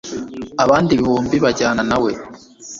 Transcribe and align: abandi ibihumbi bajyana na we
abandi 0.63 0.89
ibihumbi 0.93 1.35
bajyana 1.45 1.81
na 1.89 1.97
we 2.03 2.11